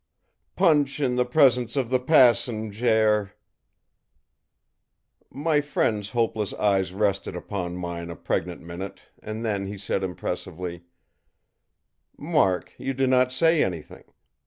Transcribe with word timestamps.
PUNCH 0.55 0.99
in 0.99 1.15
the 1.15 1.25
presence 1.27 1.75
of 1.75 1.91
the 1.91 1.99
passenjare!î 1.99 3.33
My 5.29 5.61
friend's 5.61 6.09
hopeless 6.09 6.55
eyes 6.55 6.91
rested 6.91 7.35
upon 7.35 7.77
mine 7.77 8.09
a 8.09 8.15
pregnant 8.15 8.61
minute, 8.61 9.01
and 9.21 9.45
then 9.45 9.67
he 9.67 9.77
said 9.77 10.01
impressively: 10.03 10.85
ìMark, 12.19 12.69
you 12.79 12.95
do 12.95 13.05
not 13.05 13.31
say 13.31 13.63
anything. 13.63 14.05